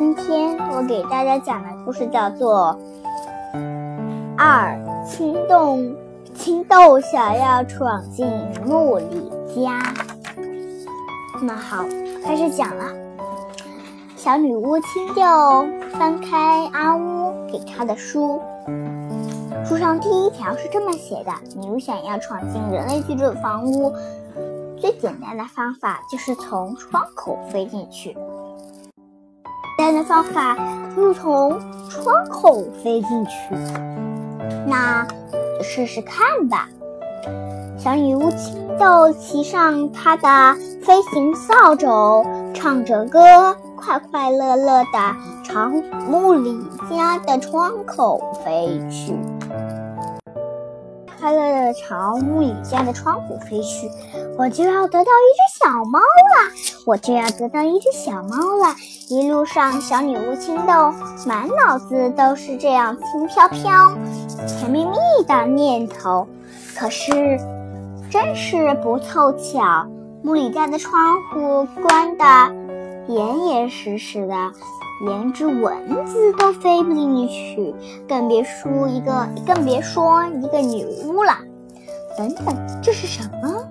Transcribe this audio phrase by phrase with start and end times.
[0.00, 2.74] 今天我给大家讲的故事叫做
[4.34, 4.74] 《二
[5.06, 5.76] 青豆
[6.34, 8.26] 青豆想要闯进
[8.64, 9.78] 木里家》。
[11.42, 11.84] 那好，
[12.24, 12.84] 开始讲了。
[14.16, 18.40] 小女巫青豆翻开阿乌给她的书，
[19.66, 23.94] 书上第一条是这么写的：你想要闯进人类居住的房屋，
[24.78, 28.16] 最简单的方法就是从窗口飞进去。
[29.92, 30.56] 的方法
[30.96, 31.58] 就是从
[31.88, 33.54] 窗口飞进去，
[34.66, 35.06] 那
[35.62, 36.68] 试试看吧。
[37.78, 45.68] 小女巫青豆骑上她的飞行扫帚，唱着歌，快快乐乐地朝
[46.08, 46.58] 木里
[46.90, 49.14] 家的窗口飞去。
[51.20, 53.90] 快乐的朝木里家的窗户飞去，
[54.38, 56.50] 我就要得到一只小猫了！
[56.86, 58.74] 我就要得到一只小猫了！
[59.10, 60.90] 一路上，小女巫青豆
[61.26, 63.92] 满脑子都是这样轻飘飘、
[64.48, 64.96] 甜蜜蜜
[65.28, 66.26] 的念头。
[66.74, 67.38] 可是，
[68.10, 69.86] 真是不凑巧，
[70.22, 72.24] 木里家的窗户关得
[73.08, 74.34] 严结实实的。
[75.02, 77.74] 连只蚊子都飞不进去，
[78.06, 81.32] 更别说一个，更别说一个女巫了。
[82.18, 83.66] 等等，这是什么？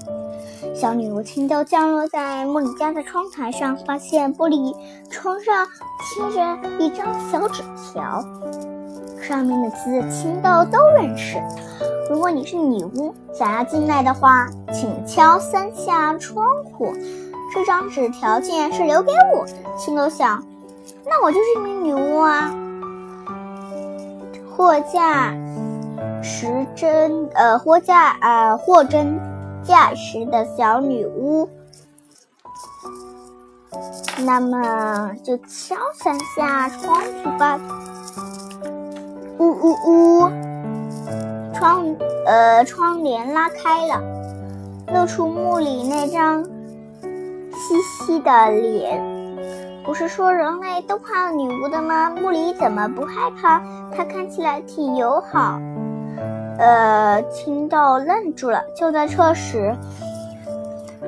[0.73, 4.75] 小女巫青豆降落在茉莉家的窗台上，发现玻璃
[5.07, 5.67] 窗上
[5.99, 7.61] 贴着一张小纸
[7.93, 8.25] 条，
[9.21, 11.37] 上面的字青豆都认识。
[12.09, 16.91] 如果你是女巫，想要进来的话，请敲三下窗户。
[17.53, 20.43] 这张纸条竟然是留给我的，青豆想。
[21.05, 22.53] 那我就是一名女巫啊！
[24.55, 25.33] 货架
[26.21, 29.19] 时针，呃，货架，呃，货真
[29.63, 31.49] 价实的小女巫。
[34.25, 37.59] 那么就敲三下窗户吧。
[39.39, 40.29] 呜呜呜！
[41.53, 41.85] 窗，
[42.25, 44.01] 呃，窗帘拉开了，
[44.93, 46.45] 露出墓里那张
[47.59, 49.03] 嘻嘻的脸。
[49.83, 52.09] 不是说人类都怕女巫的吗？
[52.09, 53.61] 木里怎么不害怕？
[53.93, 55.59] 她看起来挺友好。
[56.57, 58.63] 呃，青豆愣住了。
[58.77, 59.75] 就在这时，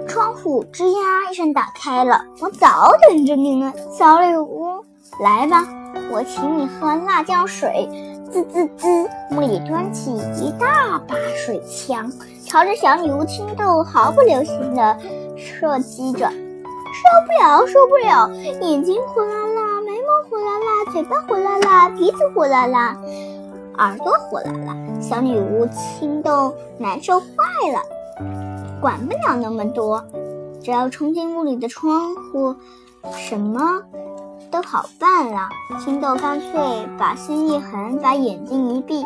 [0.08, 2.22] 窗户吱呀一声打开了。
[2.42, 4.84] 我早等着你呢，小女巫，
[5.22, 5.66] 来吧，
[6.12, 7.88] 我请你喝辣椒水。
[8.32, 12.10] 滋滋滋，木里端起一大把水枪，
[12.46, 14.98] 朝着小女巫青豆毫不留情的
[15.38, 16.32] 射击着。
[16.94, 18.30] 受不了，受不了！
[18.62, 22.98] 眼睛火辣辣，眉毛火辣辣，嘴巴火辣辣，鼻子火辣辣，
[23.78, 24.76] 耳朵火辣辣。
[25.00, 27.26] 小女巫青豆难受坏
[27.72, 27.82] 了，
[28.82, 30.04] 管不了那么多，
[30.62, 32.54] 只要冲进屋里的窗户，
[33.16, 33.82] 什么
[34.52, 35.48] 都好办了。
[35.84, 36.52] 青豆干脆
[37.00, 39.06] 把心一横，把眼睛一闭，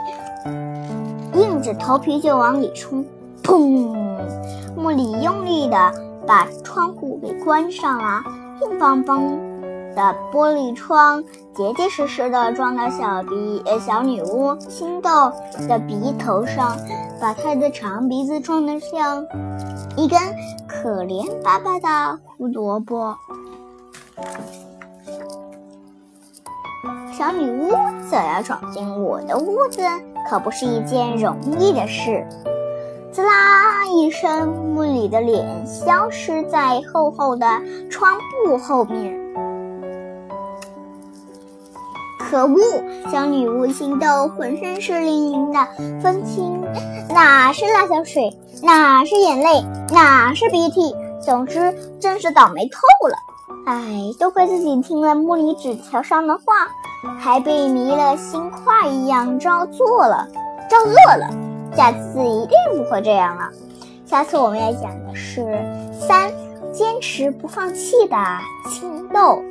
[1.35, 3.05] 硬着头皮就往里冲。
[3.43, 3.95] 砰！
[4.75, 5.77] 木里用力的。
[6.27, 8.23] 把窗户给关上了，
[8.61, 9.21] 硬邦邦
[9.95, 15.31] 的玻璃窗结结实实的撞到小鼻小女巫青豆
[15.67, 16.77] 的鼻头上，
[17.21, 19.23] 把她的长鼻子撞得像
[19.95, 20.19] 一根
[20.67, 23.15] 可怜巴巴的胡萝卜。
[27.17, 27.71] 小女巫
[28.09, 29.81] 想要闯进我的屋子，
[30.29, 32.27] 可不是一件容易的事。
[33.15, 37.47] 滋啦一声，木里的脸消失在厚厚的
[37.89, 39.17] 窗布后面。
[42.19, 42.59] 可恶！
[43.09, 45.65] 小女巫青豆浑身湿淋淋的，
[46.03, 46.61] 分不清
[47.07, 50.93] 哪是辣椒水，哪是眼泪，哪是鼻涕。
[51.21, 53.15] 总之，真是倒霉透了。
[53.65, 56.67] 哎，都怪自己听了木里纸条上的话，
[57.17, 60.27] 还被迷了心窍一样照做了，
[60.69, 61.54] 照做了。
[61.75, 63.49] 下次一定不会这样了。
[64.05, 65.45] 下次我们要讲的是
[65.99, 66.31] 三
[66.71, 68.15] 坚持不放弃的
[68.69, 69.41] 青豆。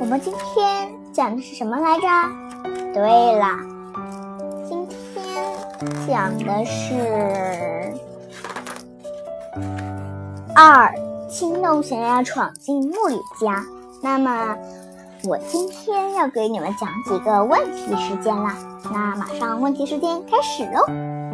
[0.00, 2.06] 我们今天讲的是什么来着？
[2.94, 3.46] 对了，
[4.68, 4.96] 今天
[6.06, 7.92] 讲的是
[10.54, 10.94] 二
[11.28, 13.64] 青豆想要闯进木里家。
[14.00, 14.56] 那么
[15.24, 18.54] 我今天要给你们讲几个问题时间啦。
[18.92, 21.27] 那马上问题时间开始喽。